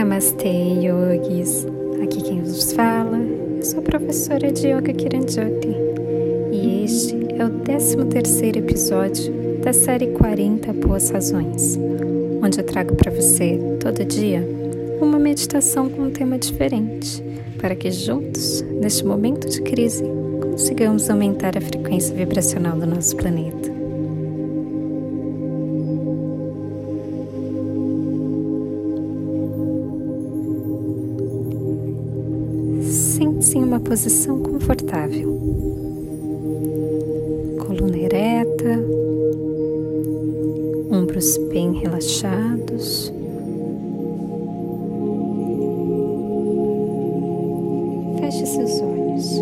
[0.00, 0.48] Namastê,
[0.80, 1.66] yogis!
[2.02, 5.76] Aqui quem vos fala, eu sou a professora de Yoga Kiranjoti
[6.50, 7.98] e este é o 13
[8.56, 11.78] episódio da série 40 Boas Razões,
[12.42, 14.42] onde eu trago para você, todo dia,
[15.02, 17.22] uma meditação com um tema diferente,
[17.60, 20.02] para que juntos, neste momento de crise,
[20.40, 23.59] consigamos aumentar a frequência vibracional do nosso planeta.
[33.52, 35.28] Em uma posição confortável.
[37.58, 38.78] Coluna ereta,
[40.92, 43.12] ombros bem relaxados.
[48.20, 49.32] Feche seus olhos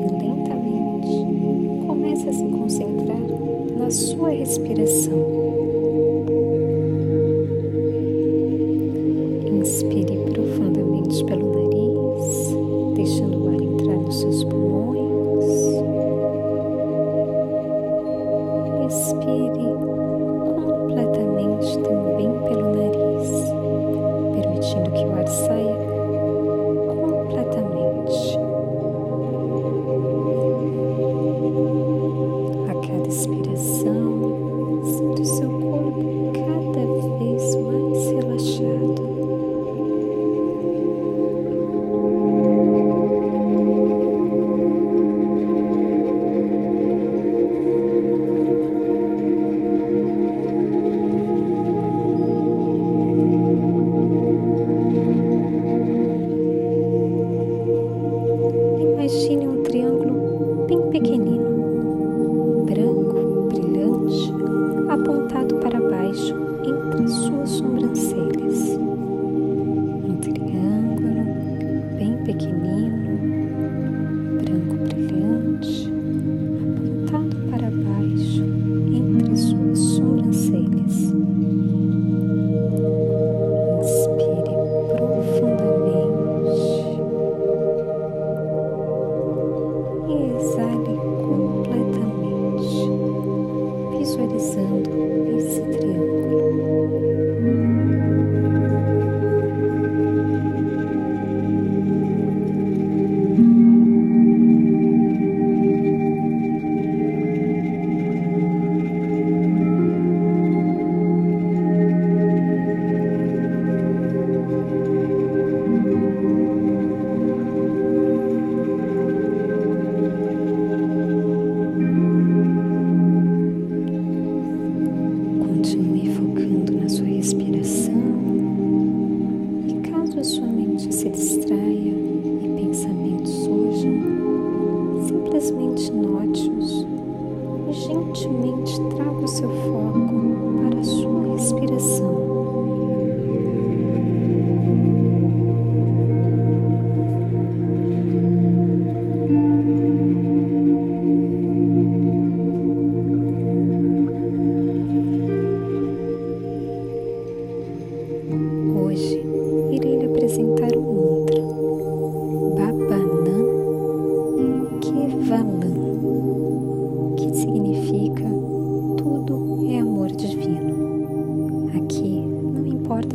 [0.00, 4.93] e lentamente comece a se concentrar na sua respiração.
[64.94, 67.60] Apontado para baixo entre suas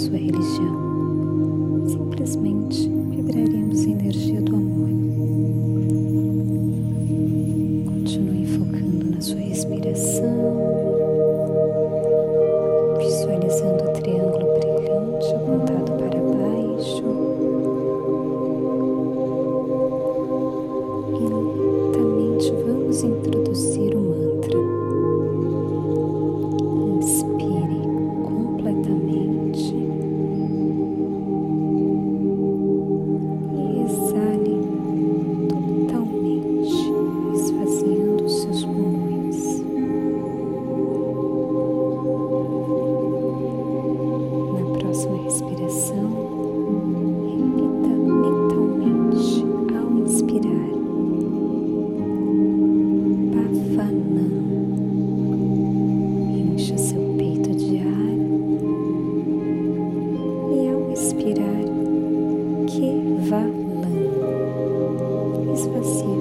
[0.00, 2.89] sua religião, simplesmente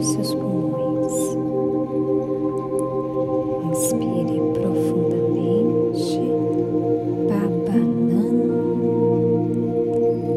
[0.05, 1.13] seus pulmões.
[3.71, 6.19] Inspire profundamente,
[7.27, 8.53] babanando.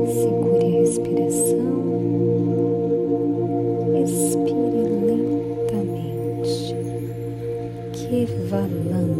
[0.07, 1.73] Segure a respiração.
[4.03, 6.77] Expire lentamente,
[7.93, 9.11] que kevalam.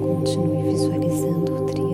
[0.00, 1.91] Continue visualizando o triângulo.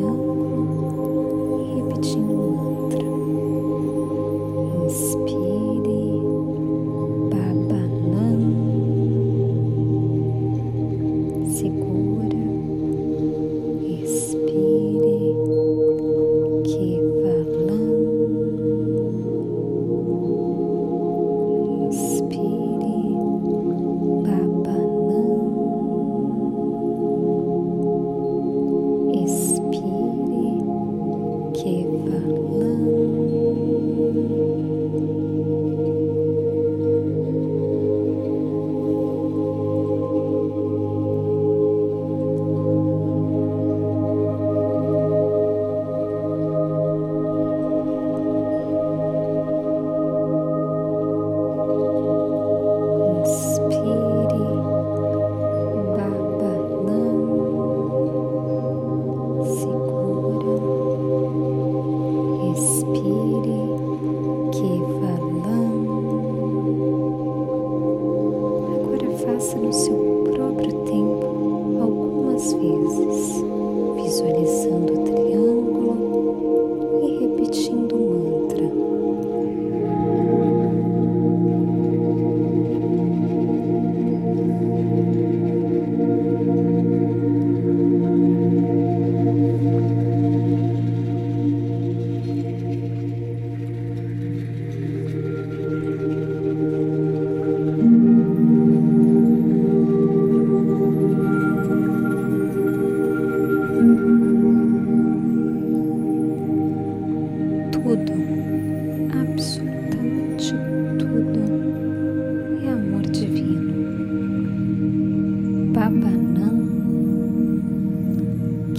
[63.48, 63.87] Expire,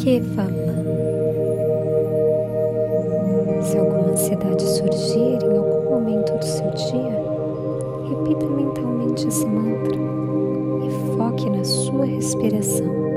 [0.09, 0.85] Kevalam.
[3.61, 7.21] Se alguma ansiedade surgir em algum momento do seu dia,
[8.09, 9.99] repita mentalmente esse mantra
[10.83, 13.08] e foque na sua respiração.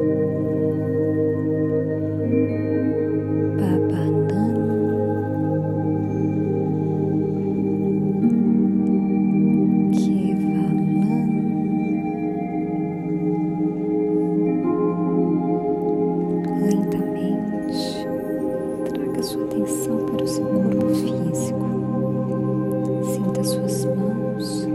[19.52, 21.66] Atenção para o seu corpo físico.
[23.04, 24.66] Sinta suas mãos,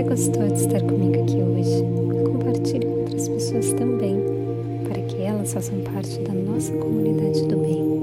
[0.00, 1.84] você gostou de estar comigo aqui hoje,
[2.24, 4.16] compartilhe com outras pessoas também,
[4.84, 7.99] para que elas façam parte da nossa comunidade do bem.